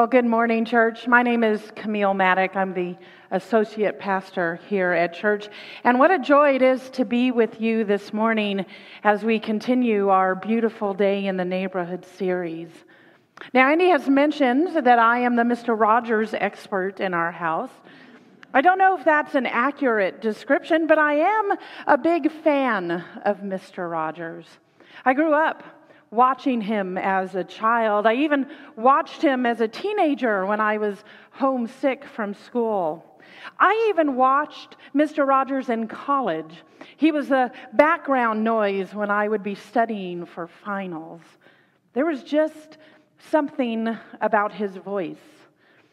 [0.00, 1.06] Well, good morning, church.
[1.06, 2.56] My name is Camille Maddock.
[2.56, 2.96] I'm the
[3.32, 5.50] associate pastor here at church.
[5.84, 8.64] And what a joy it is to be with you this morning
[9.04, 12.70] as we continue our beautiful day in the neighborhood series.
[13.52, 15.78] Now, Andy has mentioned that I am the Mr.
[15.78, 17.70] Rogers expert in our house.
[18.54, 21.52] I don't know if that's an accurate description, but I am
[21.86, 23.90] a big fan of Mr.
[23.90, 24.46] Rogers.
[25.04, 25.62] I grew up
[26.10, 28.06] watching him as a child.
[28.06, 28.46] I even
[28.76, 33.06] watched him as a teenager when I was homesick from school.
[33.58, 35.26] I even watched Mr.
[35.26, 36.62] Rogers in college.
[36.96, 41.20] He was the background noise when I would be studying for finals.
[41.92, 42.78] There was just
[43.30, 45.16] something about his voice,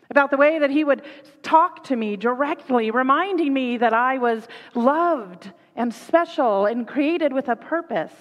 [0.09, 1.03] about the way that he would
[1.43, 7.49] talk to me directly, reminding me that I was loved and special and created with
[7.49, 8.13] a purpose.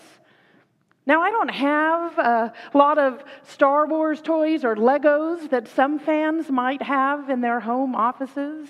[1.06, 6.50] Now, I don't have a lot of Star Wars toys or Legos that some fans
[6.50, 8.68] might have in their home offices.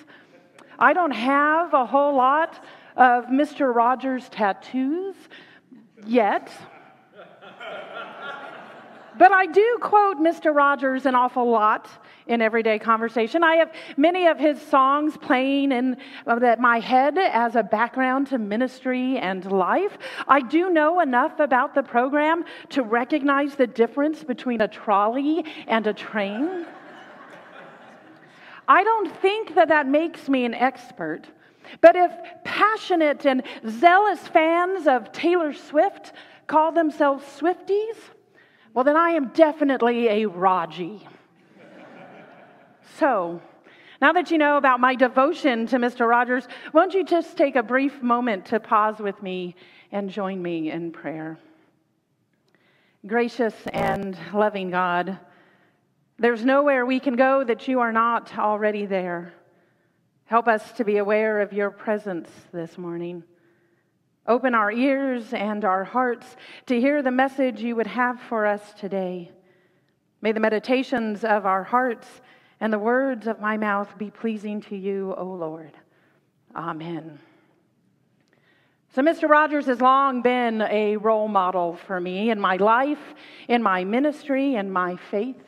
[0.78, 2.62] I don't have a whole lot
[2.95, 3.75] of Mr.
[3.75, 5.17] Rogers tattoos
[6.06, 6.53] yet.
[9.19, 10.55] But I do quote Mr.
[10.55, 11.89] Rogers an awful lot
[12.27, 13.44] in everyday conversation.
[13.44, 15.96] I have many of his songs playing in
[16.27, 19.96] uh, my head as a background to ministry and life.
[20.27, 25.86] I do know enough about the program to recognize the difference between a trolley and
[25.86, 26.66] a train.
[28.69, 31.27] I don't think that that makes me an expert.
[31.80, 32.12] But if
[32.44, 36.12] passionate and zealous fans of Taylor Swift
[36.47, 37.97] call themselves Swifties,
[38.74, 41.06] well, then I am definitely a Raji.
[42.98, 43.41] So,
[44.00, 46.08] now that you know about my devotion to Mr.
[46.08, 49.56] Rogers, won't you just take a brief moment to pause with me
[49.91, 51.38] and join me in prayer?
[53.06, 55.19] Gracious and loving God,
[56.19, 59.33] there's nowhere we can go that you are not already there.
[60.25, 63.22] Help us to be aware of your presence this morning.
[64.26, 68.75] Open our ears and our hearts to hear the message you would have for us
[68.75, 69.31] today.
[70.21, 72.09] May the meditations of our hearts
[72.61, 75.72] and the words of my mouth be pleasing to you, O Lord.
[76.55, 77.19] Amen.
[78.94, 79.28] So, Mr.
[79.28, 83.15] Rogers has long been a role model for me in my life,
[83.47, 85.43] in my ministry, and my faith.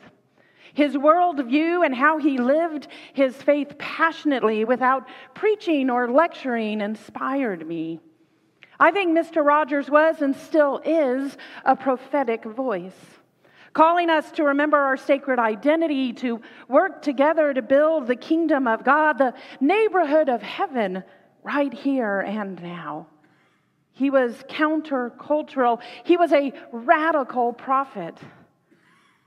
[0.75, 7.99] His worldview and how he lived his faith passionately without preaching or lecturing inspired me.
[8.79, 9.43] I think Mr.
[9.43, 13.18] Rogers was and still is a prophetic voice,
[13.73, 18.83] calling us to remember our sacred identity, to work together to build the kingdom of
[18.83, 21.03] God, the neighborhood of heaven,
[21.43, 23.07] right here and now.
[23.91, 28.17] He was countercultural, he was a radical prophet.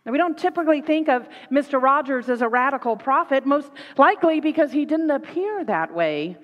[0.04, 1.80] Now, we don't typically think of Mr.
[1.80, 6.36] Rogers as a radical prophet, most likely because he didn't appear that way.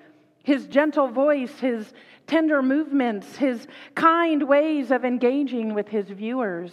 [0.43, 1.93] His gentle voice, his
[2.25, 6.71] tender movements, his kind ways of engaging with his viewers.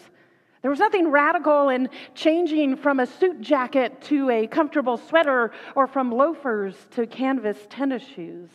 [0.63, 5.87] There was nothing radical in changing from a suit jacket to a comfortable sweater or
[5.87, 8.49] from loafers to canvas tennis shoes.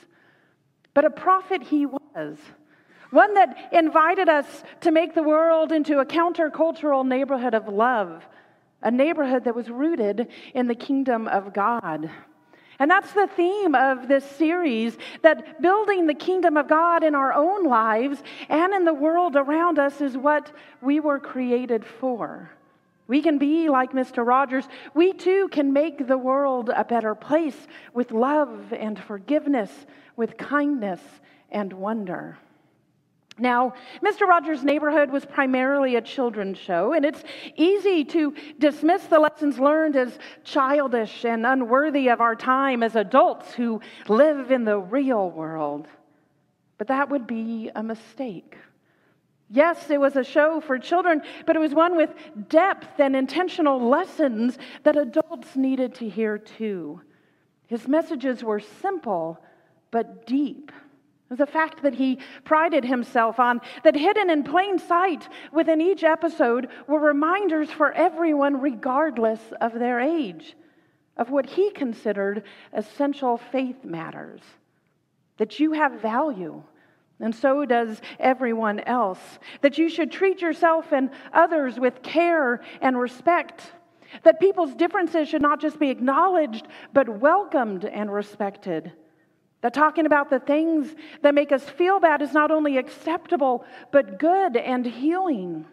[0.94, 2.38] But a prophet he was,
[3.12, 8.28] one that invited us to make the world into a countercultural neighborhood of love,
[8.82, 12.10] a neighborhood that was rooted in the kingdom of God.
[12.82, 17.32] And that's the theme of this series that building the kingdom of God in our
[17.32, 22.50] own lives and in the world around us is what we were created for.
[23.06, 24.26] We can be like Mr.
[24.26, 24.68] Rogers.
[24.96, 29.70] We too can make the world a better place with love and forgiveness,
[30.16, 31.02] with kindness
[31.52, 32.40] and wonder.
[33.42, 34.28] Now, Mr.
[34.28, 37.24] Rogers' Neighborhood was primarily a children's show, and it's
[37.56, 43.54] easy to dismiss the lessons learned as childish and unworthy of our time as adults
[43.54, 45.88] who live in the real world.
[46.78, 48.58] But that would be a mistake.
[49.50, 52.14] Yes, it was a show for children, but it was one with
[52.48, 57.02] depth and intentional lessons that adults needed to hear too.
[57.66, 59.40] His messages were simple
[59.90, 60.72] but deep
[61.38, 66.68] the fact that he prided himself on, that hidden in plain sight within each episode
[66.88, 70.56] were reminders for everyone, regardless of their age,
[71.18, 72.44] of what he considered
[72.74, 74.42] essential faith matters.
[75.38, 76.62] That you have value,
[77.20, 79.40] and so does everyone else.
[79.62, 83.72] That you should treat yourself and others with care and respect.
[84.24, 88.92] That people's differences should not just be acknowledged, but welcomed and respected
[89.62, 94.20] that talking about the things that make us feel bad is not only acceptable, but
[94.20, 95.66] good and healing.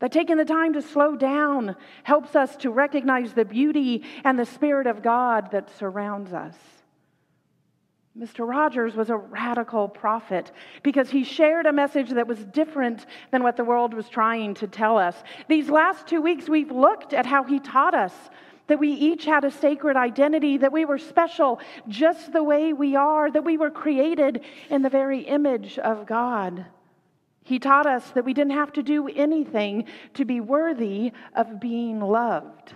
[0.00, 4.44] That taking the time to slow down helps us to recognize the beauty and the
[4.44, 6.56] Spirit of God that surrounds us.
[8.18, 8.48] Mr.
[8.48, 10.52] Rogers was a radical prophet
[10.84, 14.68] because he shared a message that was different than what the world was trying to
[14.68, 15.16] tell us.
[15.48, 18.12] These last two weeks, we've looked at how he taught us
[18.66, 22.96] that we each had a sacred identity, that we were special just the way we
[22.96, 26.66] are, that we were created in the very image of God.
[27.42, 29.84] He taught us that we didn't have to do anything
[30.14, 32.72] to be worthy of being loved.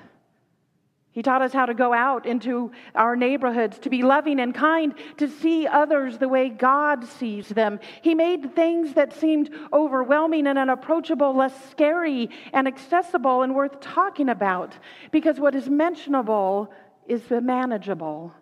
[1.19, 4.94] He taught us how to go out into our neighborhoods, to be loving and kind,
[5.17, 7.81] to see others the way God sees them.
[8.03, 14.29] He made things that seemed overwhelming and unapproachable less scary and accessible and worth talking
[14.29, 14.79] about
[15.11, 16.73] because what is mentionable
[17.09, 18.32] is the manageable.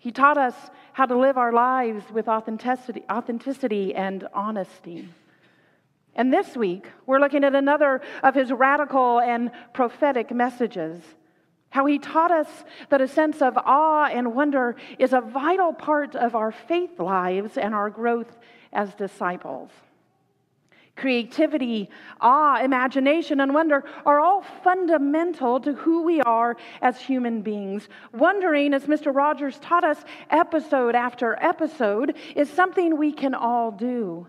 [0.00, 0.56] He taught us
[0.94, 5.08] how to live our lives with authenticity, authenticity and honesty.
[6.16, 11.00] And this week, we're looking at another of his radical and prophetic messages.
[11.70, 12.48] How he taught us
[12.88, 17.58] that a sense of awe and wonder is a vital part of our faith lives
[17.58, 18.38] and our growth
[18.72, 19.70] as disciples.
[20.96, 21.88] Creativity,
[22.20, 27.88] awe, imagination, and wonder are all fundamental to who we are as human beings.
[28.12, 29.14] Wondering, as Mr.
[29.14, 34.26] Rogers taught us episode after episode, is something we can all do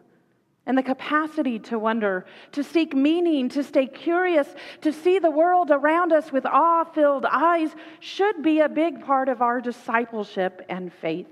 [0.69, 4.47] and the capacity to wonder, to seek meaning, to stay curious,
[4.81, 9.29] to see the world around us with awe filled eyes should be a big part
[9.29, 11.25] of our discipleship and faith.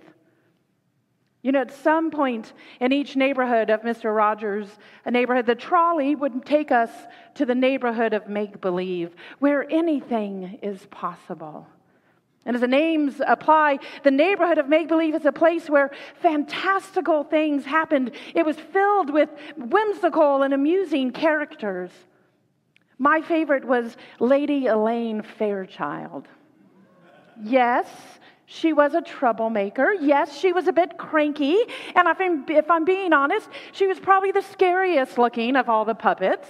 [1.44, 4.14] You know, at some point in each neighborhood of Mr.
[4.14, 4.70] Rogers,
[5.06, 6.90] a neighborhood, the trolley would take us
[7.36, 11.68] to the neighborhood of make believe, where anything is possible.
[12.48, 15.92] And as the names apply, the neighborhood of make believe is a place where
[16.22, 18.12] fantastical things happened.
[18.34, 21.92] It was filled with whimsical and amusing characters.
[22.98, 26.26] My favorite was Lady Elaine Fairchilde.
[27.44, 27.86] Yes,
[28.46, 29.92] she was a troublemaker.
[29.92, 31.58] Yes, she was a bit cranky.
[31.96, 35.84] And if I'm, if I'm being honest, she was probably the scariest looking of all
[35.84, 36.48] the puppets.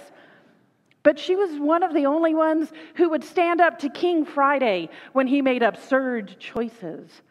[1.02, 4.90] But she was one of the only ones who would stand up to King Friday
[5.12, 7.22] when he made absurd choices.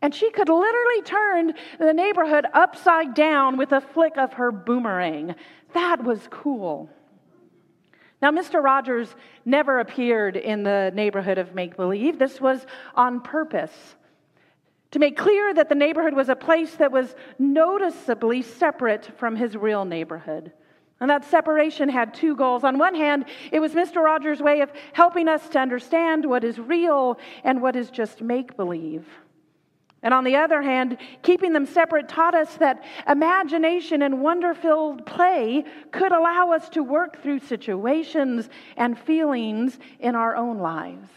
[0.00, 5.34] And she could literally turn the neighborhood upside down with a flick of her boomerang.
[5.74, 6.88] That was cool.
[8.20, 8.62] Now, Mr.
[8.62, 9.14] Rogers
[9.44, 12.18] never appeared in the neighborhood of make believe.
[12.18, 13.96] This was on purpose
[14.90, 19.56] to make clear that the neighborhood was a place that was noticeably separate from his
[19.56, 20.52] real neighborhood.
[21.00, 22.64] And that separation had two goals.
[22.64, 24.02] On one hand, it was Mr.
[24.02, 28.56] Rogers' way of helping us to understand what is real and what is just make
[28.56, 29.06] believe.
[30.02, 35.06] And on the other hand, keeping them separate taught us that imagination and wonder filled
[35.06, 41.08] play could allow us to work through situations and feelings in our own lives.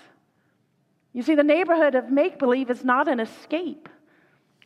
[1.13, 3.89] You see, the neighborhood of make believe is not an escape.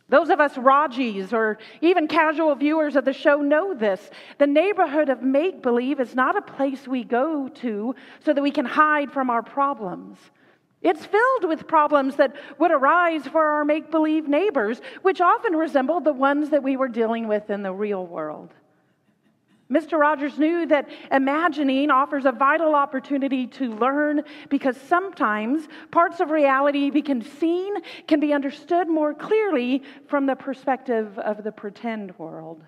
[0.08, 4.10] Those of us Raji's or even casual viewers of the show know this.
[4.38, 7.94] The neighborhood of make believe is not a place we go to
[8.24, 10.18] so that we can hide from our problems.
[10.82, 16.04] It's filled with problems that would arise for our make believe neighbors, which often resembled
[16.04, 18.54] the ones that we were dealing with in the real world.
[19.70, 19.98] Mr.
[19.98, 26.90] Rogers knew that imagining offers a vital opportunity to learn because sometimes parts of reality
[26.90, 27.74] we can seen
[28.06, 32.62] can be understood more clearly from the perspective of the pretend world.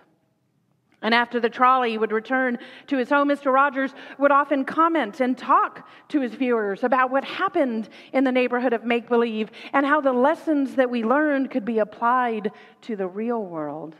[1.00, 3.52] And after the trolley would return to his home, Mr.
[3.52, 8.72] Rogers would often comment and talk to his viewers about what happened in the neighborhood
[8.72, 12.50] of make believe and how the lessons that we learned could be applied
[12.82, 13.94] to the real world.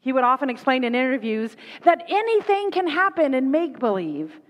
[0.00, 4.40] He would often explain in interviews that anything can happen in make believe,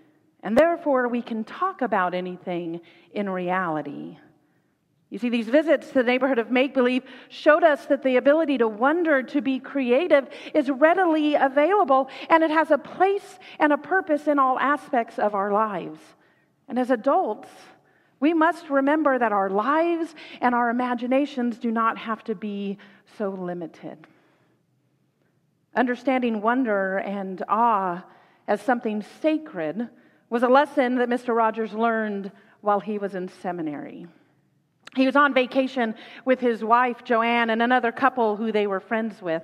[0.42, 2.80] and therefore we can talk about anything
[3.12, 4.16] in reality.
[5.10, 8.58] You see, these visits to the neighborhood of make believe showed us that the ability
[8.58, 13.76] to wonder, to be creative, is readily available, and it has a place and a
[13.76, 15.98] purpose in all aspects of our lives.
[16.68, 17.48] And as adults,
[18.20, 22.78] we must remember that our lives and our imaginations do not have to be
[23.18, 24.06] so limited.
[25.74, 28.04] Understanding wonder and awe
[28.48, 29.88] as something sacred
[30.28, 31.34] was a lesson that Mr.
[31.34, 34.06] Rogers learned while he was in seminary.
[34.96, 39.22] He was on vacation with his wife, Joanne, and another couple who they were friends
[39.22, 39.42] with.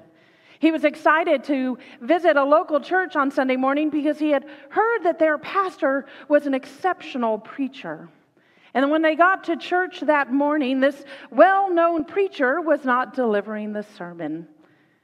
[0.58, 5.04] He was excited to visit a local church on Sunday morning because he had heard
[5.04, 8.08] that their pastor was an exceptional preacher.
[8.74, 13.72] And when they got to church that morning, this well known preacher was not delivering
[13.72, 14.48] the sermon.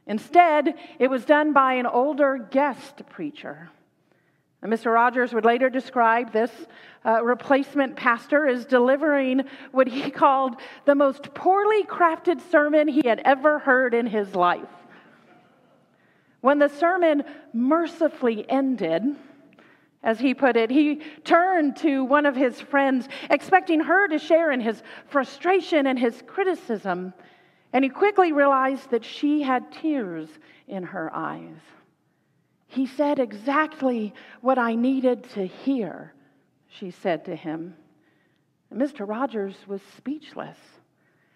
[0.06, 3.70] Instead, it was done by an older guest preacher.
[4.62, 4.94] And Mr.
[4.94, 6.50] Rogers would later describe this
[7.04, 9.42] uh, replacement pastor as delivering
[9.72, 14.68] what he called the most poorly crafted sermon he had ever heard in his life.
[16.40, 19.16] When the sermon mercifully ended,
[20.02, 24.50] as he put it, he turned to one of his friends, expecting her to share
[24.50, 27.14] in his frustration and his criticism.
[27.72, 30.28] And he quickly realized that she had tears
[30.68, 31.56] in her eyes.
[32.66, 36.12] He said exactly what I needed to hear,
[36.68, 37.74] she said to him.
[38.70, 39.06] And Mr.
[39.06, 40.56] Rogers was speechless.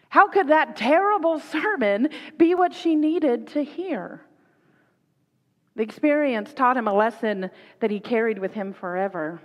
[0.09, 4.23] How could that terrible sermon be what she needed to hear?
[5.75, 7.51] The experience taught him a lesson
[7.81, 9.41] that he carried with him forever.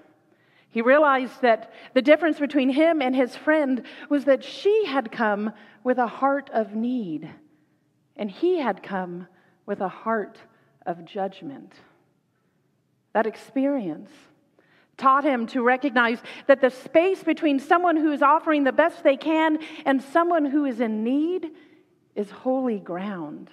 [0.72, 5.52] He realized that the difference between him and his friend was that she had come
[5.84, 7.30] with a heart of need,
[8.16, 9.28] and he had come
[9.66, 10.40] with a heart
[10.86, 11.74] of judgment.
[13.14, 14.10] That experience
[14.96, 19.18] taught him to recognize that the space between someone who is offering the best they
[19.18, 21.50] can and someone who is in need
[22.16, 23.50] is holy ground.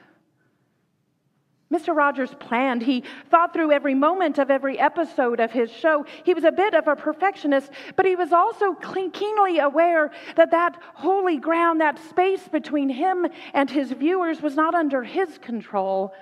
[1.72, 1.94] Mr.
[1.94, 2.82] Rogers planned.
[2.82, 6.06] He thought through every moment of every episode of his show.
[6.24, 10.80] He was a bit of a perfectionist, but he was also keenly aware that that
[10.94, 16.14] holy ground, that space between him and his viewers, was not under his control,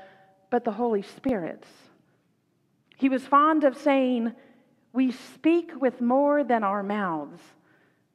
[0.50, 1.69] but the Holy Spirit's.
[2.97, 4.33] He was fond of saying,
[4.93, 7.41] We speak with more than our mouths,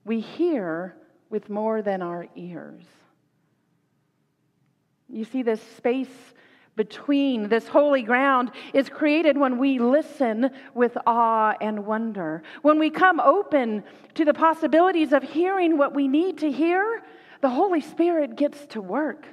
[0.03, 0.97] we hear
[1.29, 2.83] with more than our ears.
[5.07, 6.09] You see, this space
[6.75, 12.43] between this holy ground is created when we listen with awe and wonder.
[12.61, 13.83] When we come open
[14.15, 17.03] to the possibilities of hearing what we need to hear,
[17.41, 19.25] the Holy Spirit gets to work.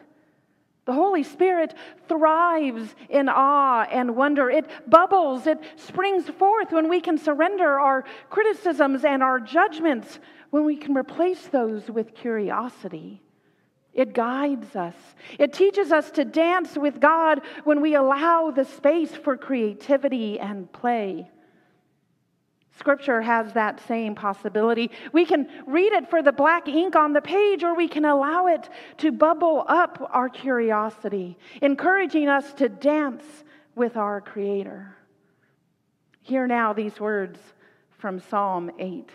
[0.87, 1.75] The Holy Spirit
[2.09, 4.49] thrives in awe and wonder.
[4.49, 10.19] It bubbles, it springs forth when we can surrender our criticisms and our judgments,
[10.49, 13.21] when we can replace those with curiosity.
[13.99, 14.95] It guides us.
[15.41, 20.73] It teaches us to dance with God when we allow the space for creativity and
[20.73, 21.29] play.
[22.79, 24.93] Scripture has that same possibility.
[25.13, 28.47] We can read it for the black ink on the page, or we can allow
[28.47, 33.25] it to bubble up our curiosity, encouraging us to dance
[33.75, 34.95] with our Creator.
[36.21, 37.41] Hear now these words
[37.99, 39.11] from Psalm 8.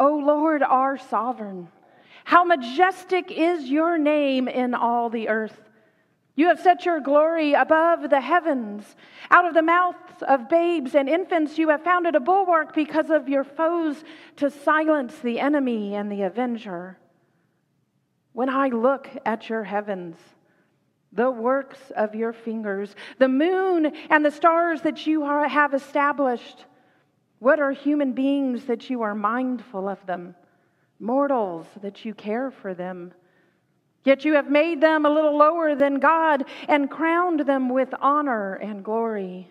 [0.00, 1.68] O Lord, our sovereign.
[2.24, 5.60] How majestic is your name in all the earth.
[6.36, 8.96] You have set your glory above the heavens.
[9.30, 13.28] Out of the mouths of babes and infants, you have founded a bulwark because of
[13.28, 14.02] your foes
[14.36, 16.98] to silence the enemy and the avenger.
[18.32, 20.16] When I look at your heavens,
[21.12, 26.64] the works of your fingers, the moon and the stars that you have established,
[27.40, 30.36] what are human beings that you are mindful of them?
[31.00, 33.12] Mortals that you care for them.
[34.04, 38.54] Yet you have made them a little lower than God and crowned them with honor
[38.54, 39.50] and glory.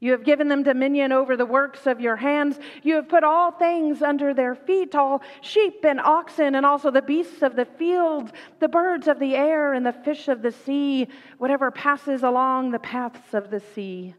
[0.00, 2.58] You have given them dominion over the works of your hands.
[2.82, 7.00] You have put all things under their feet all sheep and oxen, and also the
[7.00, 11.08] beasts of the field, the birds of the air, and the fish of the sea,
[11.38, 14.14] whatever passes along the paths of the sea.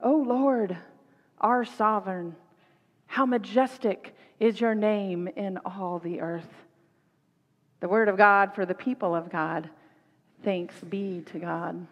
[0.00, 0.78] O Lord,
[1.40, 2.36] our sovereign,
[3.06, 6.48] how majestic is your name in all the earth.
[7.80, 9.70] The word of God for the people of God.
[10.42, 11.86] Thanks be to God.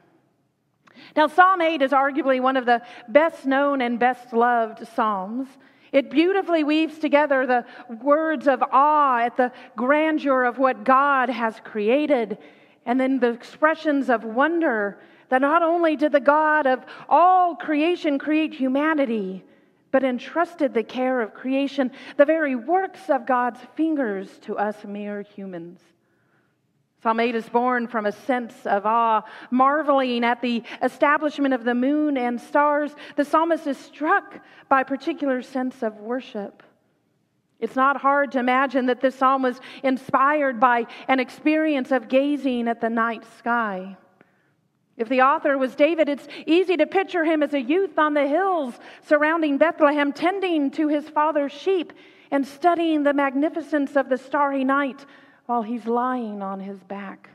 [1.15, 5.49] Now, Psalm 8 is arguably one of the best known and best loved Psalms.
[5.93, 7.65] It beautifully weaves together the
[8.03, 12.39] words of awe at the grandeur of what God has created,
[12.85, 18.19] and then the expressions of wonder that not only did the God of all creation
[18.19, 19.45] create humanity,
[19.99, 25.23] but entrusted the care of creation, the very works of God's fingers, to us mere
[25.23, 25.81] humans.
[27.03, 31.75] Psalm 8 is born from a sense of awe, marveling at the establishment of the
[31.75, 32.95] moon and stars.
[33.17, 36.63] The psalmist is struck by a particular sense of worship.
[37.59, 42.69] It's not hard to imagine that this psalm was inspired by an experience of gazing
[42.69, 43.97] at the night sky.
[44.99, 48.27] If the author was David, it's easy to picture him as a youth on the
[48.27, 48.75] hills
[49.07, 51.93] surrounding Bethlehem, tending to his father's sheep
[52.33, 55.07] and studying the magnificence of the starry night
[55.47, 57.31] while he's lying on his back.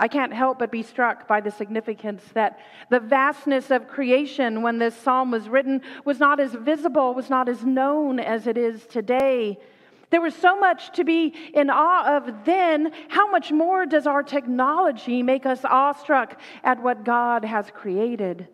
[0.00, 4.78] I can't help but be struck by the significance that the vastness of creation when
[4.78, 8.86] this psalm was written was not as visible, was not as known as it is
[8.86, 9.58] today.
[10.10, 12.92] There was so much to be in awe of then.
[13.08, 18.48] How much more does our technology make us awestruck at what God has created?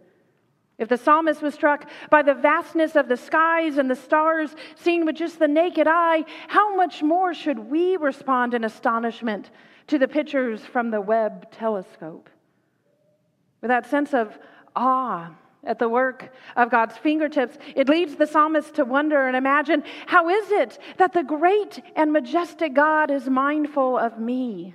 [0.79, 5.07] If the psalmist was struck by the vastness of the skies and the stars seen
[5.07, 9.51] with just the naked eye, how much more should we respond in astonishment
[9.87, 12.29] to the pictures from the Webb telescope?
[13.63, 14.39] With that sense of
[14.75, 15.31] awe
[15.67, 20.29] at the work of God's fingertips, it leads the psalmist to wonder and imagine how
[20.29, 24.75] is it that the great and majestic God is mindful of me?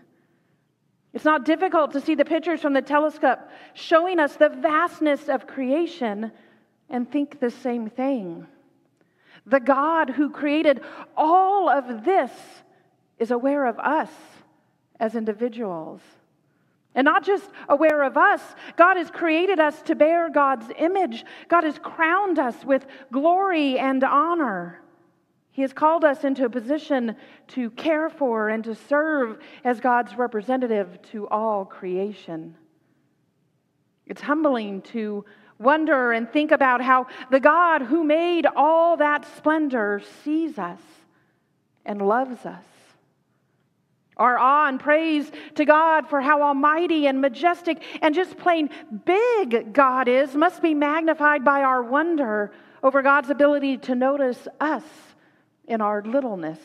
[1.14, 3.40] It's not difficult to see the pictures from the telescope
[3.74, 6.32] showing us the vastness of creation
[6.90, 8.48] and think the same thing.
[9.46, 10.82] The God who created
[11.18, 12.32] all of this
[13.18, 14.10] is aware of us
[15.00, 16.02] as individuals.
[16.94, 18.42] And not just aware of us,
[18.76, 21.24] God has created us to bear God's image.
[21.48, 24.82] God has crowned us with glory and honor.
[25.52, 27.16] He has called us into a position
[27.50, 32.56] to care for and to serve as God's representative to all creation.
[34.06, 35.24] It's humbling to
[35.60, 40.82] wonder and think about how the God who made all that splendor sees us
[41.86, 42.64] and loves us.
[44.22, 48.70] Our awe and praise to God for how almighty and majestic and just plain
[49.04, 52.52] big God is must be magnified by our wonder
[52.84, 54.84] over God's ability to notice us
[55.68, 56.60] in our littleness.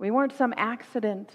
[0.00, 1.30] We weren't some accident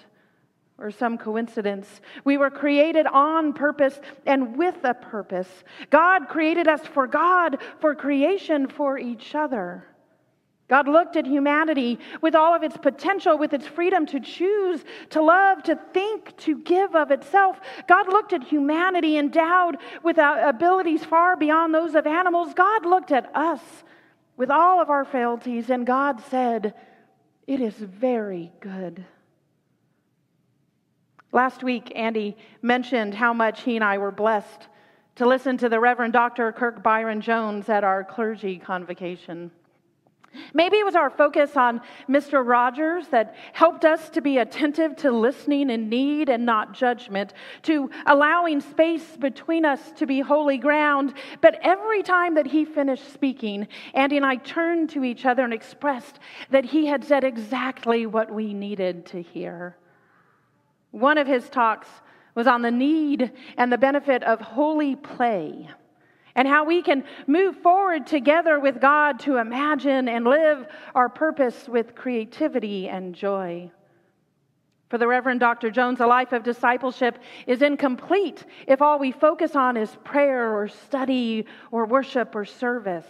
[0.78, 2.02] or some coincidence.
[2.26, 5.48] We were created on purpose and with a purpose.
[5.90, 9.86] God created us for God, for creation, for each other.
[10.68, 15.22] God looked at humanity with all of its potential, with its freedom to choose, to
[15.22, 17.60] love, to think, to give of itself.
[17.88, 22.56] God looked at humanity endowed with uh, abilities far beyond those of animals.
[22.56, 23.62] God looked at us
[24.38, 26.74] with all of our frailties, and God said,
[27.46, 29.06] It is very good.
[31.32, 34.68] Last week, Andy mentioned how much he and I were blessed
[35.18, 36.52] to listen to the Reverend Dr.
[36.52, 39.52] Kirk Byron Jones at our clergy convocation.
[40.54, 42.46] Maybe it was our focus on Mr.
[42.46, 47.90] Rogers that helped us to be attentive to listening in need and not judgment, to
[48.06, 51.14] allowing space between us to be holy ground.
[51.42, 55.54] But every time that he finished speaking, Andy and I turned to each other and
[55.54, 56.20] expressed
[56.50, 59.78] that he had said exactly what we needed to hear.
[60.92, 61.90] One of his talks
[62.36, 65.70] was on the need and the benefit of holy play
[66.36, 71.68] and how we can move forward together with God to imagine and live our purpose
[71.68, 73.72] with creativity and joy.
[74.90, 75.72] For the Reverend Dr.
[75.72, 77.18] Jones, a life of discipleship
[77.48, 83.08] is incomplete if all we focus on is prayer or study or worship or service.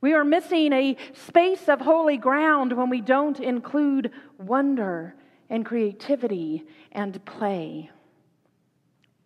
[0.00, 5.14] We are missing a space of holy ground when we don't include wonder
[5.50, 7.90] and creativity and play.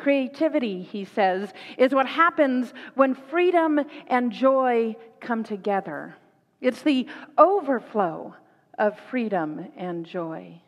[0.02, 6.16] Creativity, he says, is what happens when freedom and joy come together.
[6.60, 7.06] It's the
[7.38, 8.34] overflow
[8.78, 10.60] of freedom and joy.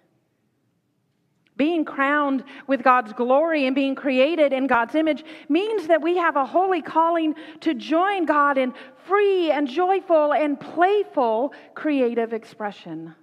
[1.56, 6.36] Being crowned with God's glory and being created in God's image means that we have
[6.36, 8.72] a holy calling to join God in
[9.08, 13.16] free and joyful and playful creative expression.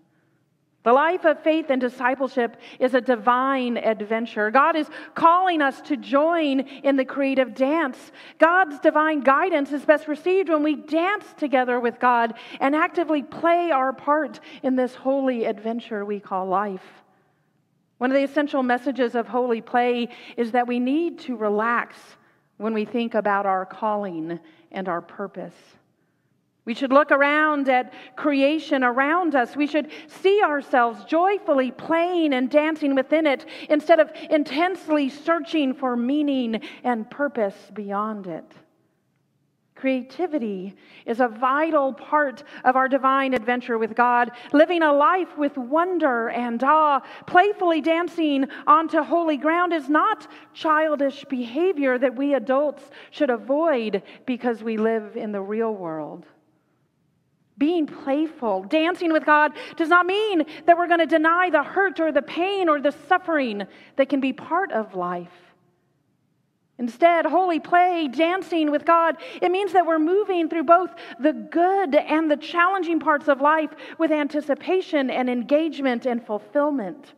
[0.84, 4.50] The life of faith and discipleship is a divine adventure.
[4.50, 8.12] God is calling us to join in the creative dance.
[8.40, 13.70] God's divine guidance is best received when we dance together with God and actively play
[13.70, 17.04] our part in this holy adventure we call life.
[18.00, 21.96] One of the essential messages of holy play is that we need to relax
[22.58, 24.40] when we think about our calling
[24.72, 25.54] and our purpose.
[26.64, 29.56] We should look around at creation around us.
[29.56, 35.96] We should see ourselves joyfully playing and dancing within it instead of intensely searching for
[35.96, 38.46] meaning and purpose beyond it.
[39.74, 40.76] Creativity
[41.08, 46.30] is a vital part of our divine adventure with God, living a life with wonder
[46.30, 47.00] and awe.
[47.26, 54.62] Playfully dancing onto holy ground is not childish behavior that we adults should avoid because
[54.62, 56.28] we live in the real world.
[57.62, 62.00] Being playful, dancing with God, does not mean that we're going to deny the hurt
[62.00, 65.30] or the pain or the suffering that can be part of life.
[66.80, 71.94] Instead, holy play, dancing with God, it means that we're moving through both the good
[71.94, 73.70] and the challenging parts of life
[74.00, 77.14] with anticipation and engagement and fulfillment.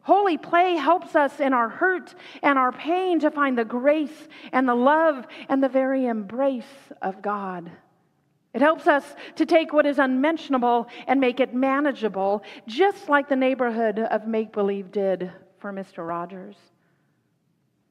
[0.00, 4.68] Holy play helps us in our hurt and our pain to find the grace and
[4.68, 7.70] the love and the very embrace of God.
[8.54, 9.04] It helps us
[9.36, 14.52] to take what is unmentionable and make it manageable, just like the neighborhood of make
[14.52, 16.06] believe did for Mr.
[16.06, 16.56] Rogers.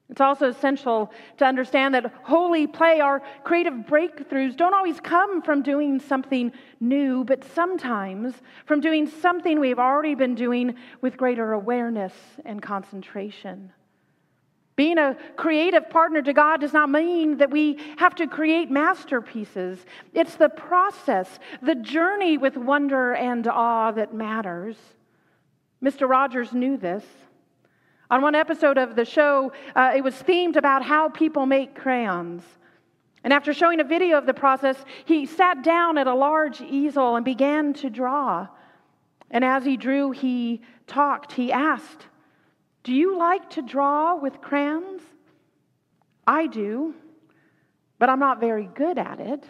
[0.08, 5.62] It's also essential to understand that holy play, our creative breakthroughs, don't always come from
[5.62, 8.34] doing something new, but sometimes
[8.66, 12.12] from doing something we've already been doing with greater awareness
[12.44, 13.72] and concentration.
[14.74, 19.78] Being a creative partner to God does not mean that we have to create masterpieces.
[20.14, 24.76] It's the process, the journey with wonder and awe that matters.
[25.82, 26.08] Mr.
[26.08, 27.04] Rogers knew this.
[28.10, 32.42] On one episode of the show, uh, it was themed about how people make crayons.
[33.24, 37.16] And after showing a video of the process, he sat down at a large easel
[37.16, 38.48] and began to draw.
[39.30, 41.32] And as he drew, he talked.
[41.32, 42.06] He asked,
[42.84, 45.02] Do you like to draw with crayons?
[46.26, 46.94] I do,
[47.98, 49.44] but I'm not very good at it.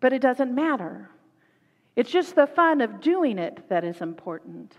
[0.00, 1.08] But it doesn't matter.
[1.96, 4.76] It's just the fun of doing it that is important.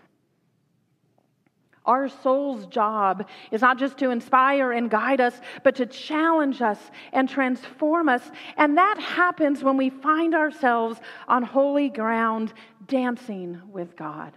[1.85, 6.79] Our soul's job is not just to inspire and guide us, but to challenge us
[7.13, 8.23] and transform us.
[8.57, 12.53] And that happens when we find ourselves on holy ground
[12.87, 14.33] dancing with God.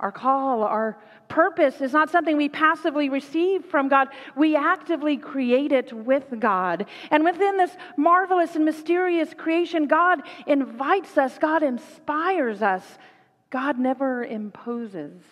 [0.00, 4.08] Our call, our purpose is not something we passively receive from God.
[4.34, 6.86] We actively create it with God.
[7.10, 12.82] And within this marvelous and mysterious creation, God invites us, God inspires us,
[13.50, 15.22] God never imposes.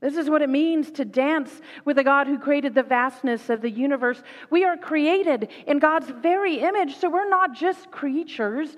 [0.00, 3.62] This is what it means to dance with a God who created the vastness of
[3.62, 4.22] the universe.
[4.50, 8.76] We are created in God's very image, so we're not just creatures,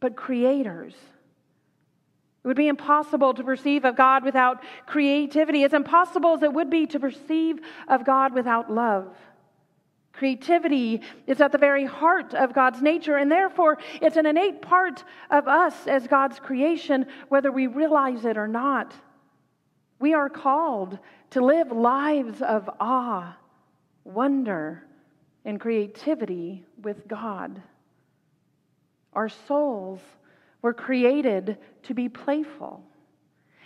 [0.00, 0.94] but creators.
[2.44, 6.68] It would be impossible to perceive of God without creativity, as impossible as it would
[6.68, 9.16] be to perceive of God without love.
[10.12, 15.04] Creativity is at the very heart of God's nature, and therefore it's an innate part
[15.30, 18.94] of us as God's creation, whether we realize it or not.
[19.98, 20.98] We are called
[21.30, 23.36] to live lives of awe,
[24.04, 24.84] wonder,
[25.46, 27.62] and creativity with God.
[29.14, 30.00] Our souls
[30.64, 32.82] were created to be playful.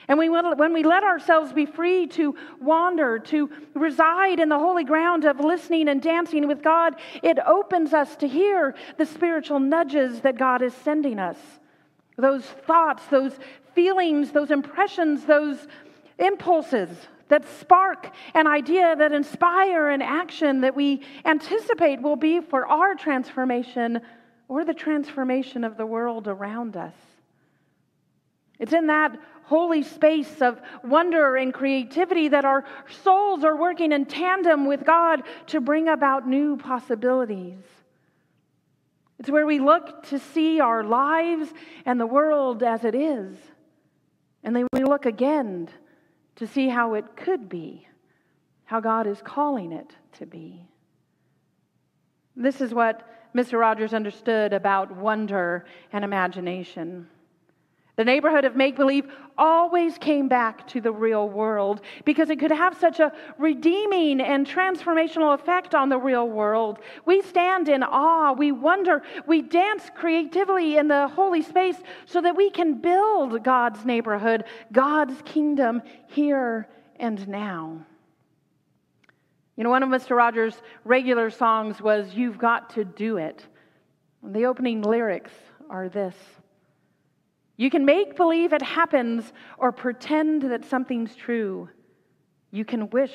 [0.09, 4.83] And we, when we let ourselves be free to wander, to reside in the holy
[4.83, 10.23] ground of listening and dancing with God, it opens us to hear the spiritual nudges
[10.23, 11.39] that God is sending us.
[12.17, 13.39] Those thoughts, those
[13.77, 15.69] feelings, those impressions, those
[16.19, 16.89] impulses
[17.29, 22.97] that spark an idea, that inspire an action that we anticipate will be for our
[22.97, 24.01] transformation
[24.49, 26.95] or the transformation of the world around us.
[28.59, 32.65] It's in that holy space of wonder and creativity that our
[33.03, 37.63] souls are working in tandem with God to bring about new possibilities.
[39.19, 41.53] It's where we look to see our lives
[41.85, 43.37] and the world as it is.
[44.45, 45.69] And then we look again
[46.37, 47.87] to see how it could be,
[48.65, 50.69] how God is calling it to be.
[52.37, 53.59] This is what Mr.
[53.59, 57.09] Rogers understood about wonder and imagination.
[57.99, 62.53] The neighborhood of make believe always came back to the real world because it could
[62.53, 66.79] have such a redeeming and transformational effect on the real world.
[67.07, 71.75] We stand in awe, we wonder, we dance creatively in the holy space
[72.07, 76.69] so that we can build God's neighborhood, God's kingdom here
[77.01, 77.85] and now.
[79.59, 80.17] You know, one of Mr.
[80.17, 83.45] Rogers' regular songs was You've Got to Do It.
[84.23, 85.33] And the opening lyrics
[85.69, 86.15] are this.
[87.57, 91.69] You can make believe it happens or pretend that something's true.
[92.53, 93.13] You can wish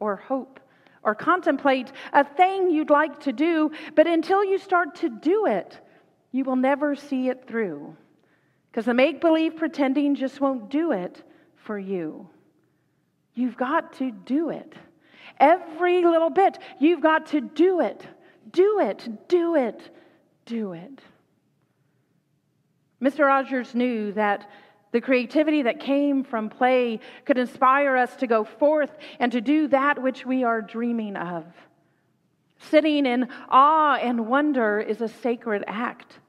[0.00, 0.58] or hope
[1.02, 5.78] or contemplate a thing you'd like to do, but until you start to do it,
[6.32, 7.94] you will never see it through.
[8.70, 11.22] Because the make believe pretending just won't do it
[11.56, 12.26] for you.
[13.34, 14.72] You've got to do it.
[15.38, 18.06] Every little bit, you've got to do it.
[18.52, 19.90] Do it, do it,
[20.46, 21.00] do it.
[23.02, 23.26] Mr.
[23.26, 24.48] Rogers knew that
[24.92, 29.66] the creativity that came from play could inspire us to go forth and to do
[29.68, 31.44] that which we are dreaming of.
[32.70, 36.20] Sitting in awe and wonder is a sacred act.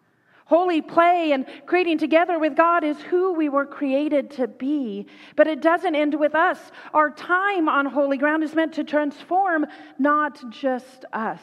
[0.46, 5.08] Holy play and creating together with God is who we were created to be.
[5.36, 6.60] But it doesn't end with us.
[6.94, 9.66] Our time on holy ground is meant to transform
[9.98, 11.42] not just us.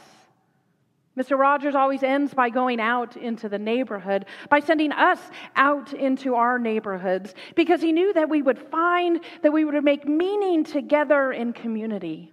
[1.19, 1.39] Mr.
[1.39, 5.19] Rogers always ends by going out into the neighborhood, by sending us
[5.57, 10.07] out into our neighborhoods, because he knew that we would find that we would make
[10.07, 12.33] meaning together in community.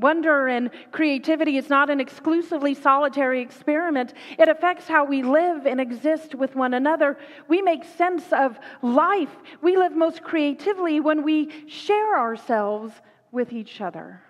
[0.00, 4.12] Wonder and creativity is not an exclusively solitary experiment.
[4.38, 7.16] It affects how we live and exist with one another.
[7.46, 9.34] We make sense of life.
[9.62, 12.92] We live most creatively when we share ourselves
[13.30, 14.20] with each other.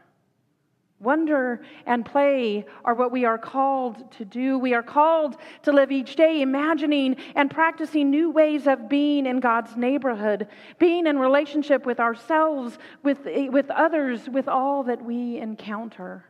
[1.04, 4.58] Wonder and play are what we are called to do.
[4.58, 9.38] We are called to live each day imagining and practicing new ways of being in
[9.38, 16.24] God's neighborhood, being in relationship with ourselves, with, with others, with all that we encounter.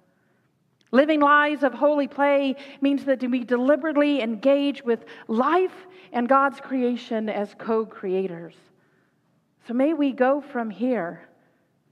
[0.90, 7.28] Living lives of holy play means that we deliberately engage with life and God's creation
[7.28, 8.54] as co creators.
[9.68, 11.28] So may we go from here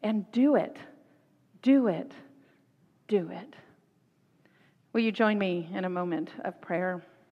[0.02, 0.76] and do it,
[1.62, 2.12] do it
[3.12, 3.54] do it.
[4.94, 7.04] Will you join me in a moment of prayer?